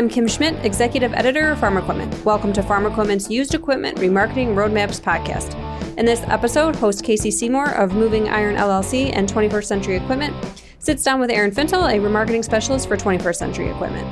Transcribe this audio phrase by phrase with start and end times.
[0.00, 2.24] I'm Kim Schmidt, Executive Editor of Farm Equipment.
[2.24, 5.54] Welcome to Farm Equipment's Used Equipment Remarketing Roadmaps podcast.
[5.98, 10.34] In this episode, host Casey Seymour of Moving Iron LLC and 21st Century Equipment
[10.78, 14.10] sits down with Aaron Fintel, a remarketing specialist for 21st Century Equipment.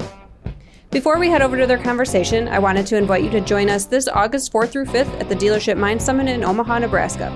[0.91, 3.87] Before we head over to their conversation, I wanted to invite you to join us
[3.87, 7.35] this August 4th through 5th at the Dealership Mind Summit in Omaha, Nebraska.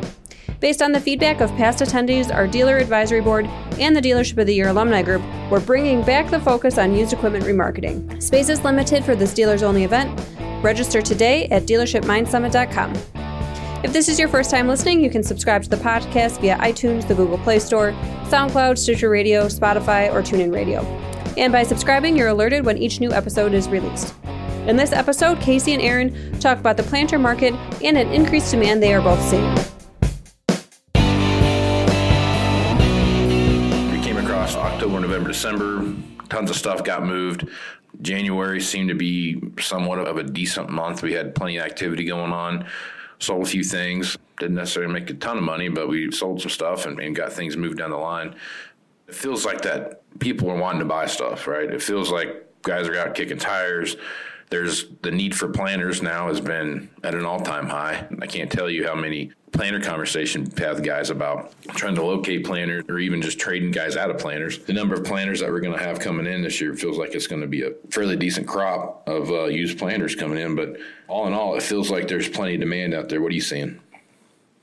[0.63, 3.47] Based on the feedback of past attendees, our dealer advisory board,
[3.81, 7.13] and the Dealership of the Year alumni group, we're bringing back the focus on used
[7.13, 8.23] equipment remarketing.
[8.23, 10.21] Space is limited for this dealers only event.
[10.63, 12.95] Register today at dealershipmindsummit.com.
[13.83, 17.09] If this is your first time listening, you can subscribe to the podcast via iTunes,
[17.09, 17.91] the Google Play Store,
[18.27, 20.83] SoundCloud, Stitcher Radio, Spotify, or TuneIn Radio.
[21.37, 24.15] And by subscribing, you're alerted when each new episode is released.
[24.69, 27.53] In this episode, Casey and Aaron talk about the planter market
[27.83, 29.72] and an increased demand they are both seeing.
[35.23, 37.49] November, December, tons of stuff got moved.
[38.01, 41.03] January seemed to be somewhat of a decent month.
[41.03, 42.67] We had plenty of activity going on.
[43.21, 44.19] Sold a few things.
[44.39, 47.33] Didn't necessarily make a ton of money, but we sold some stuff and, and got
[47.33, 48.35] things moved down the line.
[49.07, 51.71] It feels like that people are wanting to buy stuff, right?
[51.71, 53.97] It feels like guys are out kicking tires.
[54.53, 58.07] There's the need for planters now has been at an all time high.
[58.21, 62.85] I can't tell you how many planter conversation with guys about trying to locate planters
[62.87, 64.59] or even just trading guys out of planters.
[64.59, 67.15] The number of planters that we're going to have coming in this year feels like
[67.15, 70.55] it's going to be a fairly decent crop of uh, used planters coming in.
[70.55, 70.77] But
[71.09, 73.23] all in all, it feels like there's plenty of demand out there.
[73.23, 73.81] What are you seeing?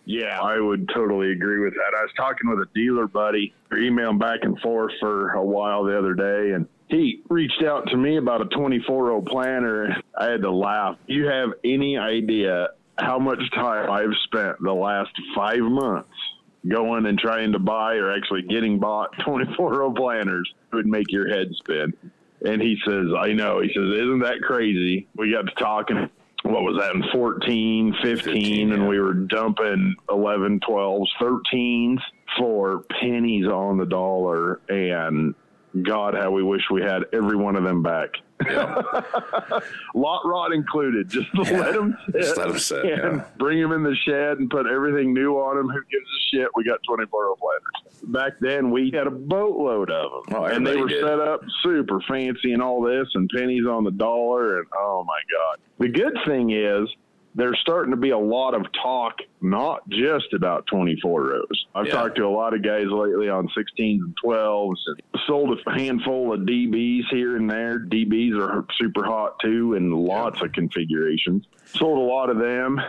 [0.06, 1.98] Yeah, I would totally agree with that.
[1.98, 5.98] I was talking with a dealer buddy, emailing back and forth for a while the
[5.98, 9.95] other day, and he reached out to me about a 24 row planter.
[10.18, 10.98] I had to laugh.
[11.08, 16.09] You have any idea how much time I've spent the last five months
[16.68, 21.30] going and trying to buy or actually getting bought 24 row planters would make your
[21.30, 21.94] head spin.
[22.46, 23.62] And he says, I know.
[23.62, 25.08] He says, Isn't that crazy?
[25.16, 26.09] We got to talking.
[26.44, 28.88] What was that in 14, 15, 15 and yeah.
[28.88, 32.00] we were dumping 11, 12s, 13s
[32.38, 34.62] for pennies on the dollar.
[34.69, 35.36] And
[35.84, 38.09] God, how we wish we had every one of them back.
[38.46, 38.81] Yeah.
[39.94, 41.09] Lot rod included.
[41.09, 41.59] Just yeah.
[41.59, 42.22] let them sit.
[42.22, 42.85] Just let them sit.
[42.85, 43.25] And yeah.
[43.38, 45.68] bring them in the shed and put everything new on them.
[45.68, 46.47] Who gives a shit?
[46.56, 48.03] We got 24 row planters.
[48.03, 50.35] Back then, we had a boatload of them.
[50.35, 51.03] Oh, and they were did.
[51.03, 54.59] set up super fancy and all this and pennies on the dollar.
[54.59, 55.59] And oh my God.
[55.80, 56.90] The good thing is,
[57.35, 61.66] there's starting to be a lot of talk, not just about 24 rows.
[61.75, 61.94] I've yeah.
[61.94, 66.34] talked to a lot of guys lately on 16s and 12s and sold a handful
[66.34, 67.79] of DBs here and there.
[67.79, 70.47] DBs are super hot too in lots yeah.
[70.47, 71.45] of configurations.
[71.66, 72.81] Sold a lot of them.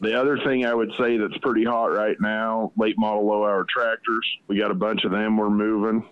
[0.00, 3.66] The other thing I would say that's pretty hot right now, late model low hour
[3.68, 4.26] tractors.
[4.46, 6.08] We got a bunch of them we're moving.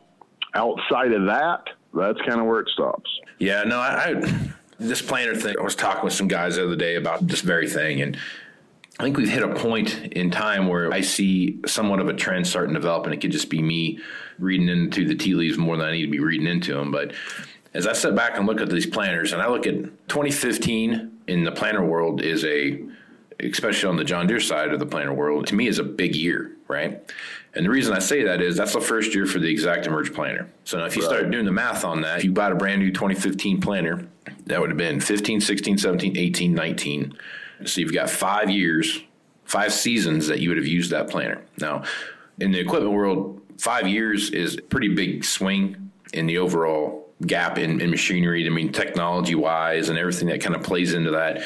[0.54, 1.64] Outside of that,
[1.94, 3.10] that's kind of where it stops.
[3.38, 6.76] Yeah, no, I, I this planter thing, I was talking with some guys the other
[6.76, 8.16] day about this very thing, and
[9.00, 12.46] I think we've hit a point in time where I see somewhat of a trend
[12.46, 14.00] starting to develop, and it could just be me
[14.38, 16.90] reading into the tea leaves more than I need to be reading into them.
[16.90, 17.12] But
[17.74, 19.74] as I sit back and look at these planters, and I look at
[20.08, 22.82] 2015 in the planter world is a,
[23.40, 26.16] especially on the John Deere side of the planter world, to me is a big
[26.16, 27.00] year, right?
[27.54, 30.48] And the reason I say that is that's the first year for the ExactEmerge planter.
[30.64, 31.10] So now if you right.
[31.10, 34.08] start doing the math on that, if you bought a brand new 2015 planter,
[34.46, 37.18] that would have been 15, 16, 17, 18, 19.
[37.64, 39.00] So you've got five years,
[39.44, 41.42] five seasons that you would have used that planter.
[41.60, 41.84] Now,
[42.38, 47.58] in the equipment world, five years is a pretty big swing in the overall gap
[47.58, 48.46] in, in machinery.
[48.46, 51.42] I mean, technology wise and everything that kind of plays into that,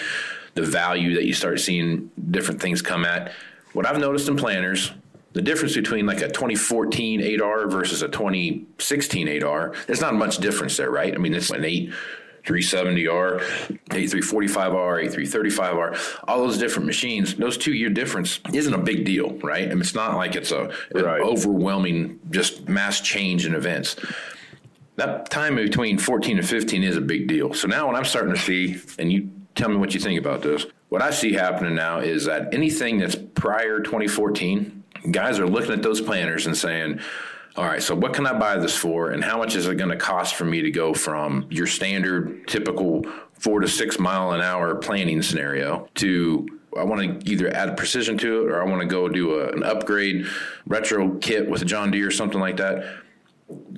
[0.55, 3.33] the value that you start seeing different things come at.
[3.73, 4.93] What I've noticed in planters
[5.33, 10.77] the difference between like a 2014 8R versus a 2016 8R, there's not much difference
[10.77, 11.15] there, right?
[11.15, 11.93] I mean, it's an 8
[12.45, 13.41] 370R,
[13.89, 19.65] 8345R, 8335R, all those different machines, those two year difference isn't a big deal, right?
[19.65, 21.21] I mean, it's not like it's a right.
[21.23, 23.97] overwhelming just mass change in events.
[24.97, 27.55] That time between 14 and 15 is a big deal.
[27.55, 30.43] So now what I'm starting to see, and you tell me what you think about
[30.43, 35.73] this, what I see happening now is that anything that's prior 2014, guys are looking
[35.73, 37.01] at those planners and saying,
[37.57, 39.91] all right, so what can I buy this for, and how much is it going
[39.91, 43.05] to cost for me to go from your standard, typical
[43.35, 46.47] four to six mile an hour planting scenario to
[46.79, 49.53] I want to either add precision to it or I want to go do a,
[49.53, 50.27] an upgrade
[50.67, 53.01] retro kit with a John Deere or something like that.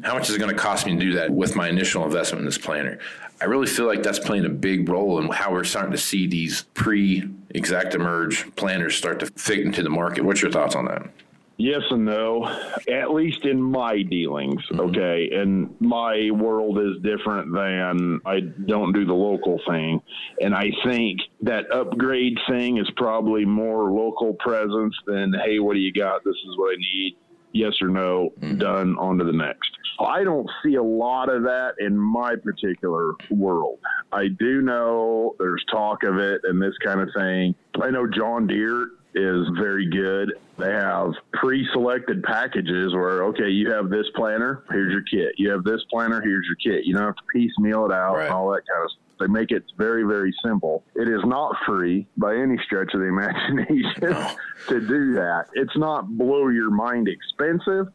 [0.04, 2.40] How much is it going to cost me to do that with my initial investment
[2.40, 3.00] in this planter?
[3.40, 6.28] I really feel like that's playing a big role in how we're starting to see
[6.28, 7.22] these pre
[7.54, 10.24] ExactEmerge planters start to fit into the market.
[10.24, 11.08] What's your thoughts on that?
[11.56, 12.46] Yes and no,
[12.88, 14.62] at least in my dealings.
[14.66, 14.80] Mm-hmm.
[14.80, 15.30] Okay.
[15.32, 20.02] And my world is different than I don't do the local thing.
[20.40, 25.80] And I think that upgrade thing is probably more local presence than, hey, what do
[25.80, 26.24] you got?
[26.24, 27.16] This is what I need.
[27.52, 28.58] Yes or no, mm-hmm.
[28.58, 29.70] done, on to the next.
[30.00, 33.78] I don't see a lot of that in my particular world.
[34.10, 37.54] I do know there's talk of it and this kind of thing.
[37.80, 40.32] I know John Deere is very good.
[40.58, 45.34] They have pre-selected packages where okay, you have this planter, here's your kit.
[45.36, 46.84] You have this planter, here's your kit.
[46.86, 48.24] You don't have to piecemeal it out right.
[48.24, 49.00] and all that kind of stuff.
[49.20, 50.84] They make it very, very simple.
[50.96, 54.34] It is not free by any stretch of the imagination no.
[54.68, 55.46] to do that.
[55.54, 57.88] It's not blow your mind expensive,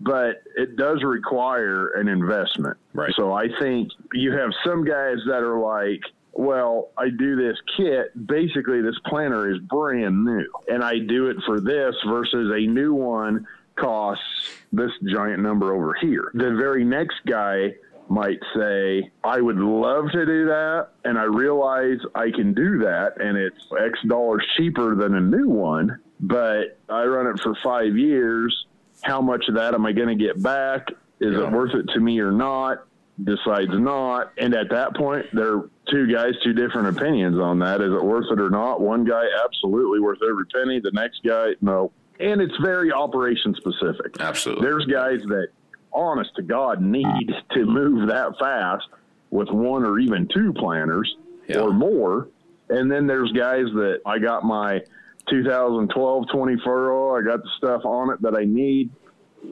[0.00, 2.76] but it does require an investment.
[2.94, 3.12] Right.
[3.16, 6.00] So I think you have some guys that are like,
[6.40, 8.26] well, I do this kit.
[8.26, 12.94] Basically, this planter is brand new, and I do it for this versus a new
[12.94, 13.46] one
[13.76, 14.24] costs
[14.72, 16.30] this giant number over here.
[16.32, 17.74] The very next guy
[18.08, 23.20] might say, I would love to do that, and I realize I can do that,
[23.20, 27.98] and it's X dollars cheaper than a new one, but I run it for five
[27.98, 28.66] years.
[29.02, 30.88] How much of that am I going to get back?
[31.20, 31.48] Is yeah.
[31.48, 32.86] it worth it to me or not?
[33.24, 34.32] Decides not.
[34.38, 37.80] And at that point, there are two guys, two different opinions on that.
[37.80, 38.80] Is it worth it or not?
[38.80, 40.80] One guy, absolutely worth every penny.
[40.80, 41.92] The next guy, no.
[42.18, 44.20] And it's very operation specific.
[44.20, 44.64] Absolutely.
[44.64, 45.48] There's guys that,
[45.92, 48.86] honest to God, need to move that fast
[49.30, 51.16] with one or even two planters
[51.48, 51.60] yeah.
[51.60, 52.28] or more.
[52.68, 54.80] And then there's guys that I got my
[55.28, 58.90] 2012 20 furrow, oh, I got the stuff on it that I need.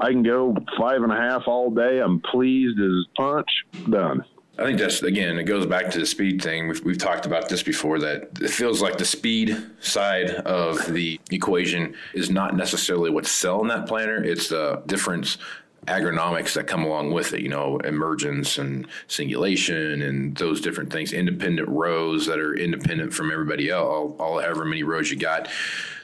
[0.00, 2.00] I can go five and a half all day.
[2.00, 3.49] I'm pleased as punch.
[3.90, 4.25] Done.
[4.58, 6.67] I think that's again, it goes back to the speed thing.
[6.67, 11.20] We've, we've talked about this before that it feels like the speed side of the
[11.31, 14.23] equation is not necessarily what's selling that planter.
[14.23, 15.38] It's the difference
[15.88, 21.12] agronomics that come along with it, you know, emergence and singulation and those different things,
[21.12, 25.49] independent rows that are independent from everybody else, all, all however many rows you got,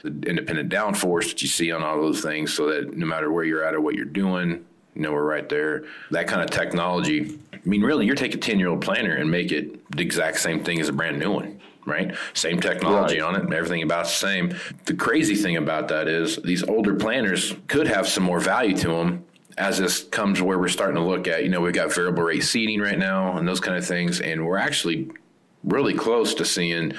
[0.03, 3.43] the independent downforce that you see on all those things, so that no matter where
[3.43, 4.65] you're at or what you're doing,
[4.95, 5.83] you know, we're right there.
[6.11, 7.37] That kind of technology.
[7.53, 10.39] I mean, really, you're taking a 10 year old planter and make it the exact
[10.39, 12.15] same thing as a brand new one, right?
[12.33, 13.35] Same technology right.
[13.35, 14.55] on it, everything about the same.
[14.85, 18.87] The crazy thing about that is these older planters could have some more value to
[18.87, 19.25] them
[19.57, 22.43] as this comes where we're starting to look at, you know, we've got variable rate
[22.43, 24.19] seeding right now and those kind of things.
[24.19, 25.09] And we're actually
[25.63, 26.93] really close to seeing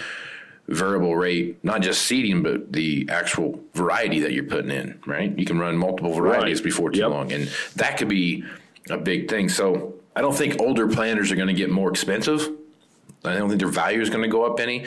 [0.69, 5.39] variable rate, not just seeding, but the actual variety that you're putting in, right?
[5.39, 6.65] You can run multiple varieties right.
[6.65, 7.11] before too yep.
[7.11, 7.33] long.
[7.33, 8.45] And that could be
[8.91, 9.49] a big thing.
[9.49, 12.49] So I don't think older planters are going to get more expensive.
[13.25, 14.87] I don't think their value is going to go up any.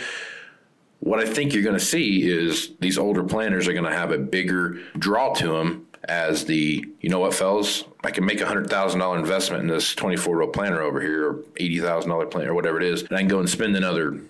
[1.01, 4.11] What I think you're going to see is these older planters are going to have
[4.11, 8.45] a bigger draw to them as the, you know what, fellas, I can make a
[8.45, 12.25] hundred thousand dollar investment in this 24 row planter over here, or eighty thousand dollar
[12.25, 14.21] planter, or whatever it is, and I can go and spend another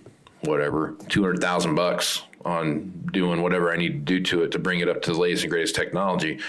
[0.42, 4.88] whatever, 200,000 bucks on doing whatever I need to do to it to bring it
[4.88, 6.40] up to the latest and greatest technology.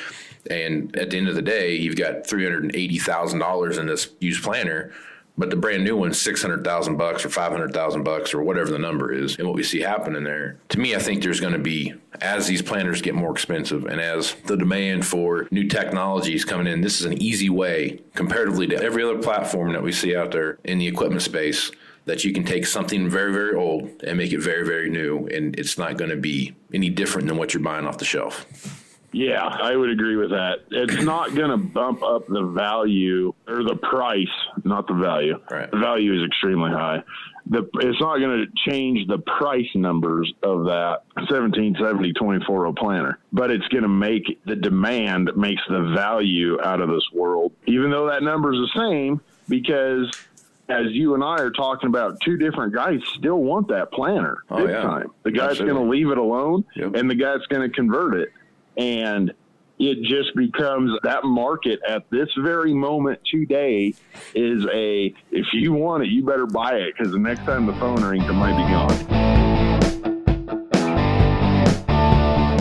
[0.49, 4.93] And at the end of the day, you've got $380,000 in this used planter,
[5.41, 9.39] but the brand new one's 600,000 bucks or 500,000 bucks or whatever the number is.
[9.39, 12.45] And what we see happening there, to me, I think there's going to be, as
[12.45, 16.99] these planters get more expensive and as the demand for new technologies coming in, this
[16.99, 20.77] is an easy way comparatively to every other platform that we see out there in
[20.77, 21.71] the equipment space
[22.05, 25.57] that you can take something very, very old and make it very, very new, and
[25.59, 28.45] it's not going to be any different than what you're buying off the shelf.
[29.13, 30.59] Yeah, I would agree with that.
[30.71, 34.27] It's not going to bump up the value or the price,
[34.63, 35.39] not the value.
[35.49, 35.69] Right.
[35.69, 37.03] The value is extremely high.
[37.47, 43.19] The, it's not going to change the price numbers of that 1770 24 row planter,
[43.33, 47.89] but it's going to make the demand makes the value out of this world, even
[47.89, 50.09] though that number is the same because
[50.69, 54.57] as you and I are talking about, two different guys still want that planter oh,
[54.57, 54.81] big yeah.
[54.81, 55.11] time.
[55.23, 56.95] The guy's going to leave it alone, yep.
[56.95, 58.31] and the guy's going to convert it,
[58.77, 59.33] and
[59.79, 63.93] it just becomes that market at this very moment today
[64.35, 67.73] is a if you want it, you better buy it because the next time the
[67.73, 69.31] phone rings, it might be gone.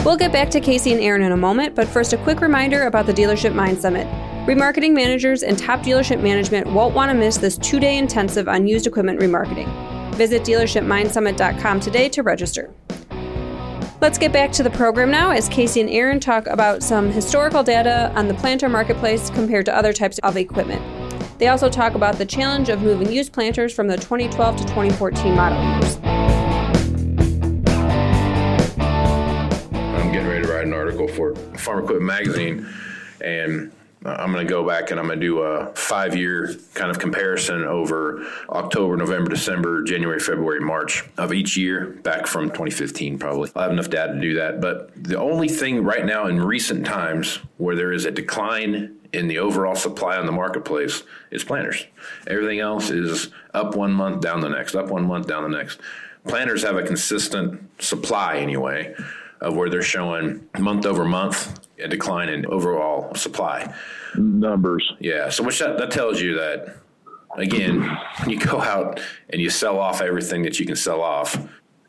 [0.02, 2.86] We'll get back to Casey and Aaron in a moment, but first, a quick reminder
[2.86, 4.06] about the Dealership Mind Summit.
[4.46, 8.66] Remarketing managers and top dealership management won't want to miss this two day intensive on
[8.66, 9.68] used equipment remarketing.
[10.14, 12.72] Visit dealershipmindsummit.com today to register.
[14.00, 17.62] Let's get back to the program now as Casey and Aaron talk about some historical
[17.62, 20.80] data on the planter marketplace compared to other types of equipment.
[21.38, 25.34] They also talk about the challenge of moving used planters from the 2012 to 2014
[25.34, 25.96] model years.
[29.66, 32.66] I'm getting ready to write an article for Farm Equipment Magazine,
[33.20, 33.70] and
[34.04, 36.90] Uh, I'm going to go back and I'm going to do a five year kind
[36.90, 43.18] of comparison over October, November, December, January, February, March of each year back from 2015,
[43.18, 43.50] probably.
[43.54, 44.60] I'll have enough data to do that.
[44.60, 49.28] But the only thing right now in recent times where there is a decline in
[49.28, 51.86] the overall supply on the marketplace is planters.
[52.26, 55.78] Everything else is up one month, down the next, up one month, down the next.
[56.26, 58.94] Planters have a consistent supply anyway
[59.40, 63.72] of where they're showing month over month a decline in overall supply
[64.16, 64.92] numbers.
[64.98, 66.76] Yeah, so which that, that tells you that
[67.36, 71.38] again, you go out and you sell off everything that you can sell off.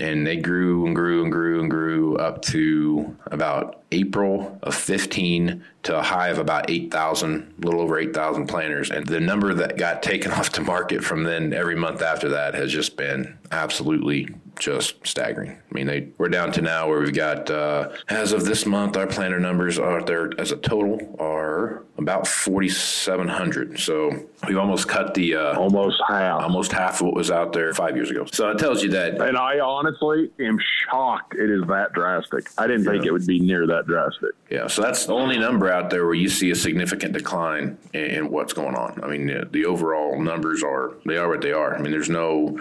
[0.00, 5.64] and they grew and grew and grew and grew up to about April of 15
[5.84, 8.90] to a high of about 8,000, a little over 8,000 planters.
[8.90, 12.54] And the number that got taken off to market from then every month after that
[12.54, 15.50] has just been absolutely just staggering.
[15.50, 18.96] I mean, they we're down to now where we've got uh, as of this month,
[18.96, 23.78] our planter numbers are there as a total are about 4,700.
[23.78, 24.10] So
[24.46, 27.96] we've almost cut the uh, almost half, almost half of what was out there five
[27.96, 28.26] years ago.
[28.32, 29.20] So it tells you that.
[29.20, 32.50] And I honestly am shocked it is that drastic.
[32.58, 32.92] I didn't yeah.
[32.92, 34.30] think it would be near that drastic.
[34.50, 34.66] Yeah.
[34.66, 38.30] So that's the only number out there where you see a significant decline in, in
[38.30, 39.00] what's going on.
[39.02, 41.74] I mean, the, the overall numbers are they are what they are.
[41.76, 42.58] I mean, there's no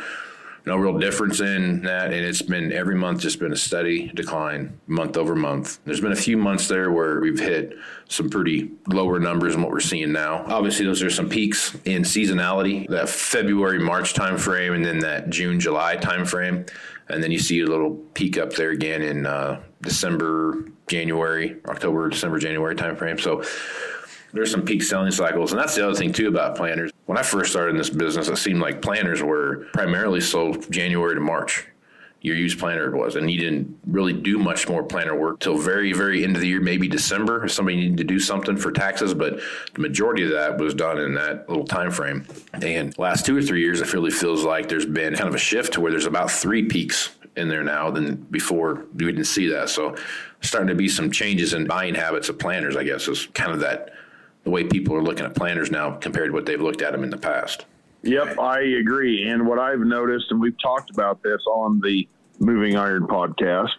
[0.66, 4.80] no real difference in that, and it's been every month just been a steady decline
[4.88, 5.80] month over month.
[5.84, 7.78] There's been a few months there where we've hit
[8.08, 10.46] some pretty lower numbers than what we're seeing now.
[10.48, 15.60] Obviously, those are some peaks in seasonality, that February March timeframe, and then that June
[15.60, 16.70] July timeframe,
[17.14, 22.10] and then you see a little peak up there again in uh, December, January, October,
[22.10, 23.20] December, January timeframe.
[23.20, 23.44] So
[24.34, 25.52] there's some peak selling cycles.
[25.52, 26.92] And that's the other thing, too, about planners.
[27.06, 31.16] When I first started in this business, it seemed like planners were primarily sold January
[31.16, 31.68] to March.
[32.24, 35.92] Your used planter was, and you didn't really do much more planter work till very,
[35.92, 39.14] very end of the year, maybe December, if somebody needed to do something for taxes.
[39.14, 39.42] But
[39.74, 42.26] the majority of that was done in that little time frame.
[42.54, 45.40] And last two or three years, it really feels like there's been kind of a
[45.40, 49.50] shift to where there's about three peaks in there now than before we didn't see
[49.50, 49.68] that.
[49.70, 49.98] So
[50.40, 53.60] starting to be some changes in buying habits of planters, I guess, is kind of
[53.60, 53.92] that
[54.46, 57.04] the way people are looking at planters now compared to what they've looked at them
[57.04, 57.66] in the past.
[58.04, 59.28] Yep, I agree.
[59.30, 62.08] And what I've noticed, and we've talked about this on the
[62.40, 63.76] Moving Iron podcast,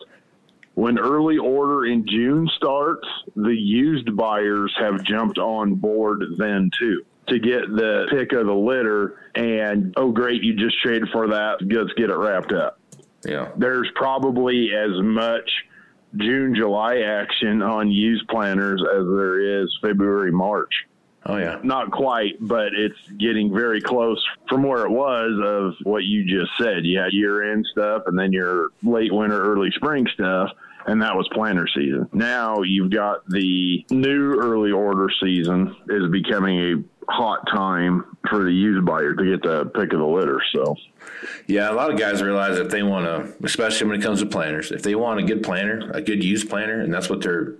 [0.75, 7.04] when early order in June starts, the used buyers have jumped on board then too
[7.28, 9.31] to get the pick of the litter.
[9.35, 11.59] And oh, great, you just traded for that.
[11.61, 12.81] Let's get it wrapped up.
[13.25, 13.50] Yeah.
[13.57, 15.50] There's probably as much
[16.16, 20.73] June, July action on used planters as there is February, March.
[21.26, 21.59] Oh yeah.
[21.62, 26.52] Not quite, but it's getting very close from where it was of what you just
[26.59, 26.85] said.
[26.85, 30.50] You had year end stuff and then your late winter, early spring stuff.
[30.87, 32.11] And that was planter season.
[32.12, 38.52] Now you've got the new early order season is becoming a hot time for the
[38.52, 40.43] used buyer to get the pick of the litter.
[40.54, 40.76] So,
[41.47, 44.26] yeah, a lot of guys realize if they want to, especially when it comes to
[44.26, 47.54] planters, if they want a good planter, a good used planter, and that's what they're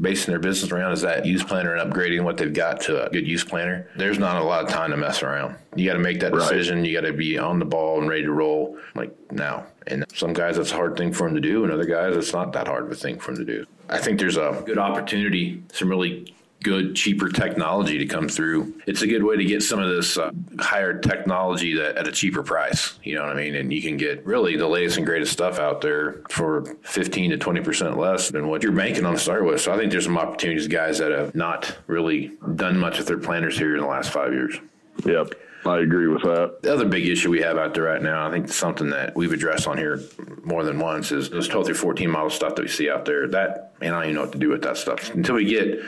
[0.00, 3.10] basing their business around is that use planner and upgrading what they've got to a
[3.10, 3.88] good use planner.
[3.96, 5.56] There's not a lot of time to mess around.
[5.74, 6.78] You got to make that decision.
[6.78, 6.88] Right.
[6.88, 9.66] You got to be on the ball and ready to roll like now.
[9.86, 12.32] And some guys, that's a hard thing for them to do, and other guys, it's
[12.32, 13.66] not that hard of a thing for them to do.
[13.88, 18.74] I think there's a good opportunity, some really good, cheaper technology to come through.
[18.86, 22.12] It's a good way to get some of this uh, higher technology that, at a
[22.12, 22.98] cheaper price.
[23.02, 23.54] You know what I mean?
[23.54, 27.38] And you can get really the latest and greatest stuff out there for 15 to
[27.38, 29.60] 20% less than what you're banking on to start with.
[29.60, 33.18] So I think there's some opportunities, guys that have not really done much with their
[33.18, 34.56] planters here in the last five years.
[35.04, 35.34] Yep.
[35.66, 36.62] I agree with that.
[36.62, 39.32] The other big issue we have out there right now, I think something that we've
[39.32, 40.00] addressed on here
[40.42, 43.28] more than once is those 12 through 14 model stuff that we see out there.
[43.28, 45.14] That, man, I don't even know what to do with that stuff.
[45.14, 45.82] Until we get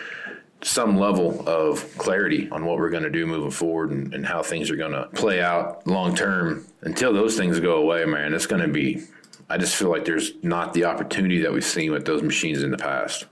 [0.64, 4.42] some level of clarity on what we're going to do moving forward and, and how
[4.42, 6.66] things are going to play out long term.
[6.82, 9.02] Until those things go away, man, it's going to be.
[9.48, 12.70] I just feel like there's not the opportunity that we've seen with those machines in
[12.70, 13.26] the past.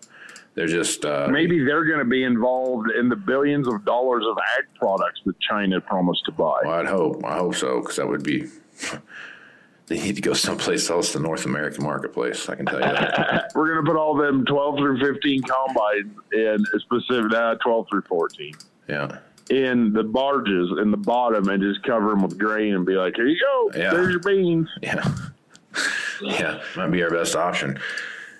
[0.54, 4.36] They're just uh, maybe they're going to be involved in the billions of dollars of
[4.58, 6.60] ag products that China promised to buy.
[6.64, 7.24] Well, I'd hope.
[7.24, 8.48] I hope so because that would be
[9.90, 12.48] they need to go someplace else, the North American marketplace.
[12.48, 13.50] I can tell you that.
[13.56, 17.86] We're going to put all them 12 through 15 combines in a specific, uh, 12
[17.90, 18.54] through 14.
[18.88, 19.18] Yeah.
[19.50, 23.16] in the barges in the bottom and just cover them with grain and be like,
[23.16, 23.90] here you go, Yeah.
[23.90, 24.68] there's your beans.
[24.80, 25.02] Yeah.
[26.22, 27.78] Yeah, might be our best option.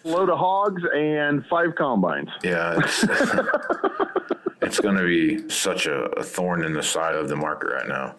[0.04, 2.28] Load of hogs and five combines.
[2.45, 3.04] Yeah, it's,
[4.62, 7.88] it's going to be such a, a thorn in the side of the market right
[7.88, 8.14] now.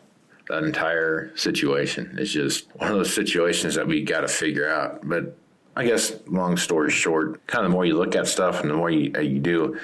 [0.51, 4.99] That entire situation is just one of those situations that we got to figure out.
[5.07, 5.37] But
[5.77, 8.73] I guess, long story short, kind of the more you look at stuff and the
[8.73, 9.79] more you, uh, you do,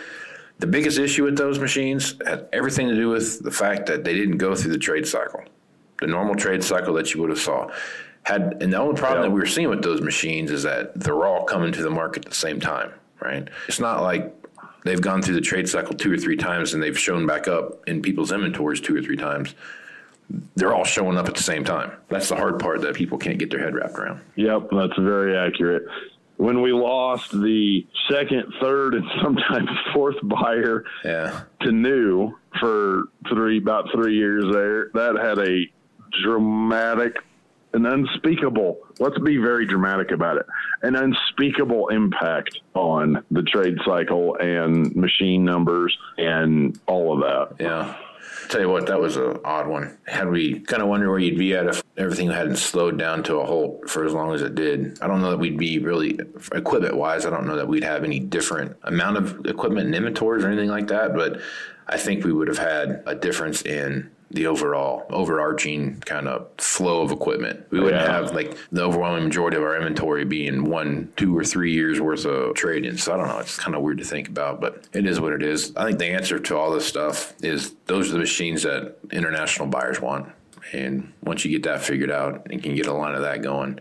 [0.59, 4.13] the biggest issue with those machines had everything to do with the fact that they
[4.13, 5.41] didn't go through the trade cycle,
[6.01, 7.71] the normal trade cycle that you would have saw.
[8.23, 9.29] Had and the only problem Yeah.
[9.29, 12.25] that we were seeing with those machines is that they're all coming to the market
[12.25, 13.47] at the same time, right?
[13.69, 14.33] It's not like
[14.83, 17.87] they've gone through the trade cycle two or three times and they've shown back up
[17.87, 19.55] in people's inventories two or three times.
[20.55, 21.91] They're all showing up at the same time.
[22.09, 24.21] That's the hard part that people can't get their head wrapped around.
[24.35, 25.83] Yep, that's very accurate.
[26.37, 31.41] When we lost the second, third, and sometimes fourth buyer Yeah.
[31.61, 35.65] to new for three about three years there, that had a
[36.23, 37.15] dramatic
[37.73, 40.45] an unspeakable let's be very dramatic about it
[40.83, 47.93] an unspeakable impact on the trade cycle and machine numbers and all of that Yeah.
[48.49, 49.97] Tell you what, that was an odd one.
[50.05, 53.37] Had we kind of wonder where you'd be at if everything hadn't slowed down to
[53.37, 54.97] a halt for as long as it did.
[55.01, 56.19] I don't know that we'd be really
[56.53, 57.25] equipment wise.
[57.25, 60.69] I don't know that we'd have any different amount of equipment and inventories or anything
[60.69, 61.13] like that.
[61.13, 61.41] But
[61.87, 67.01] I think we would have had a difference in the overall overarching kind of flow
[67.01, 67.65] of equipment.
[67.71, 68.11] We wouldn't Yeah.
[68.11, 72.25] have like the overwhelming majority of our inventory being one, two, or three years worth
[72.25, 73.03] of trade-ins.
[73.03, 73.39] So I don't know.
[73.39, 75.71] It's kind of weird to think about, but it is what it is.
[75.77, 79.67] I think the answer to all this stuff is those are the machines that international
[79.69, 80.27] buyers want,
[80.73, 83.79] and once you get that figured out and can get a line of that going,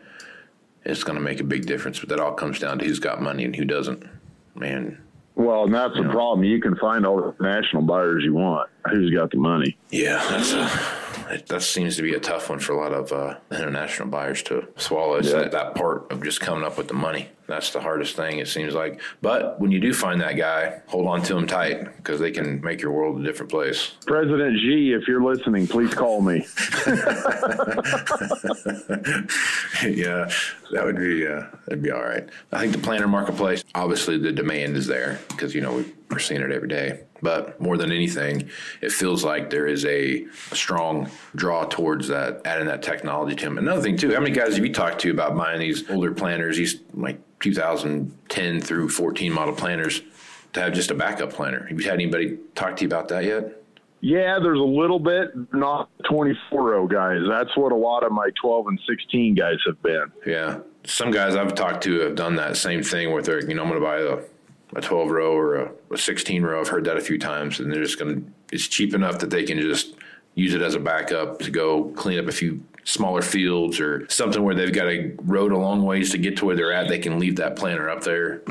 [0.84, 1.98] it's going to make a big difference.
[1.98, 4.06] But that all comes down to who's got money and who doesn't.
[4.54, 4.98] Man,
[5.36, 9.10] well and that's the problem you can find all the national buyers you want who's
[9.14, 12.76] got the money Yeah, that's a, that seems to be a tough one for a
[12.80, 15.16] lot of uh, international buyers to swallow.
[15.16, 15.38] It's Yeah.
[15.40, 17.28] that, that part of just coming up with the money.
[17.46, 19.00] That's the hardest thing, it seems like.
[19.22, 22.60] But when you do find that guy, hold on to him tight because they can
[22.60, 23.92] make your world a different place.
[24.06, 26.46] president Xi, if you're listening please call me
[29.84, 30.30] yeah,
[30.72, 32.28] that would be uh, that'd be all right.
[32.52, 36.40] I think the planner marketplace, obviously, the demand is there because you know we're seeing
[36.40, 37.02] it every day.
[37.22, 38.50] But more than anything,
[38.82, 43.58] it feels like there is a, strong draw towards that, adding that technology to them.
[43.58, 46.56] Another thing too, how many guys have you talked to about buying these older planners,
[46.56, 50.02] these like 2010 through 14 model planners,
[50.52, 51.66] to have just a backup planner?
[51.66, 53.62] Have you had anybody talk to you about that yet?
[54.00, 57.22] Yeah, there's a little bit, not 24 row guys.
[57.28, 60.12] That's what a lot of my 12 and 16 guys have been.
[60.26, 60.60] Yeah.
[60.84, 63.68] Some guys I've talked to have done that same thing where they're, you know, I'm
[63.68, 66.60] going to buy a, a 12 row or a, a 16 row.
[66.60, 69.30] I've heard that a few times, and they're just going to, it's cheap enough that
[69.30, 69.94] they can just
[70.34, 74.42] use it as a backup to go clean up a few smaller fields or something
[74.42, 76.88] where they've got a road a long ways to get to where they're at.
[76.88, 78.42] They can leave that planter up there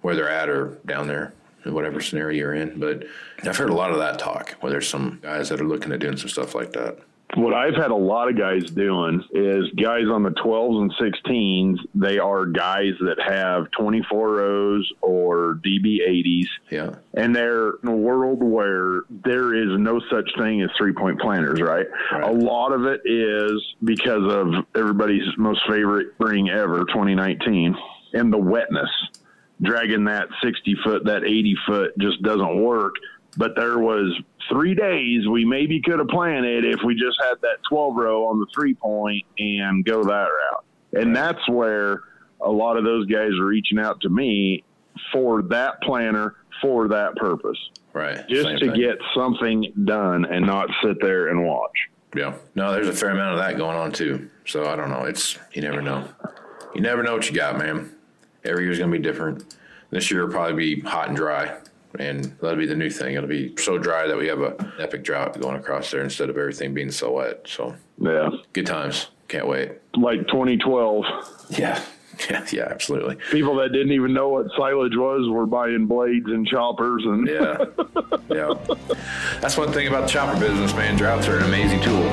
[0.00, 1.34] where they're at or down there
[1.72, 2.78] whatever scenario you're in.
[2.78, 3.04] But
[3.42, 6.00] I've heard a lot of that talk where there's some guys that are looking at
[6.00, 6.98] doing some stuff like that.
[7.36, 11.78] What I've had a lot of guys doing is guys on the 12s and 16s,
[11.94, 16.46] they are guys that have 24 rows or DB80s.
[16.70, 16.94] Yeah.
[17.14, 21.60] And they're in a world where there is no such thing as three point planners,
[21.60, 21.86] right?
[22.12, 22.22] Right.
[22.22, 27.74] A lot of it is because of everybody's most favorite spring ever, 2019,
[28.12, 28.90] and the wetness.
[29.62, 32.94] Dragging that 60 foot, that 80 foot just doesn't work.
[33.36, 34.16] But there was
[34.48, 38.38] three days we maybe could have planted if we just had that 12 row on
[38.38, 40.64] the three point and go that route.
[40.92, 42.02] And that's where
[42.40, 44.62] a lot of those guys are reaching out to me
[45.12, 47.58] for that planner for that purpose,
[47.92, 48.26] Right.
[48.28, 48.80] just Same to thing.
[48.80, 51.72] get something done and not sit there and watch.
[52.14, 52.34] Yeah.
[52.54, 54.30] No, there's a fair amount of that going on too.
[54.46, 55.02] So I don't know.
[55.02, 56.06] It's you never know.
[56.74, 57.90] You never know what you got, man.
[58.44, 59.56] Every year's gonna be different.
[59.90, 61.56] This year will probably be hot and dry.
[61.98, 63.14] And that'll be the new thing.
[63.14, 66.36] It'll be so dry that we have a epic drought going across there instead of
[66.36, 67.42] everything being so wet.
[67.46, 68.30] So Yeah.
[68.52, 69.08] good times.
[69.28, 69.72] Can't wait.
[69.96, 71.04] Like 2012,
[71.50, 71.80] Yeah.
[72.30, 73.16] Yeah, yeah, absolutely.
[73.32, 77.64] people that didn't even know what silage was were buying blades and choppers and Yeah.
[78.30, 78.54] yeah.
[79.40, 80.96] That's one thing about the chopper business, man.
[80.96, 82.08] Droughts are an amazing tool.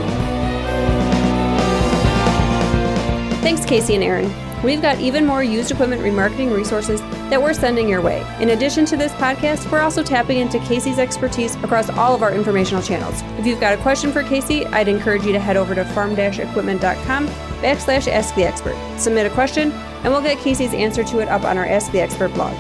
[3.42, 4.32] Thanks, Casey and Aaron.
[4.64, 8.26] We've got even more used equipment remarketing resources that we're sending your way.
[8.40, 12.34] In addition to this podcast, we're also tapping into Casey's expertise across all of our
[12.34, 13.22] informational channels.
[13.40, 17.28] If you've got a question for Casey, I'd encourage you to head over to farm-equipment.com
[17.28, 18.76] backslash ask the expert.
[19.00, 22.02] Submit a question, and we'll get Casey's answer to it up on our Ask the
[22.02, 22.54] Expert blog.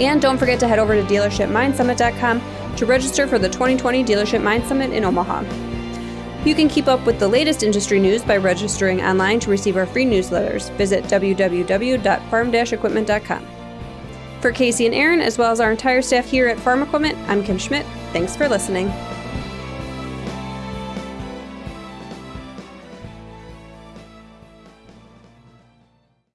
[0.00, 2.42] And don't forget to head over to dealershipmindsummit.com
[2.76, 5.69] to register for the 2020 Dealership Mind Summit in Omaha.
[6.44, 9.84] You can keep up with the latest industry news by registering online to receive our
[9.84, 10.74] free newsletters.
[10.76, 13.46] Visit www.farm-equipment.com.
[14.40, 17.44] For Casey and Aaron, as well as our entire staff here at Farm Equipment, I'm
[17.44, 17.84] Kim Schmidt.
[18.12, 18.90] Thanks for listening.